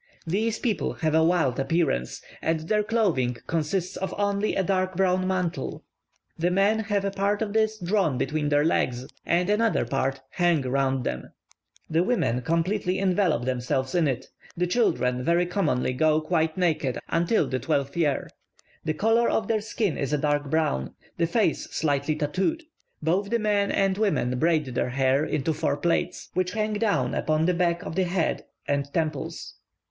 [0.25, 5.27] These people have a wild appearance, and their clothing consists of only a dark brown
[5.27, 5.83] mantle.
[6.39, 10.63] The men have a part of this drawn between the legs, and another part hung
[10.63, 11.31] round them;
[11.87, 14.25] the women completely envelop themselves in it;
[14.57, 18.27] the children very commonly go quite naked until the twelfth year.
[18.83, 22.63] The colour of their skin is a dark brown, the face slightly tattooed:
[23.03, 27.45] both the men and women braid their hair into four plaits, which hang down upon
[27.45, 29.57] the back of the head and temples.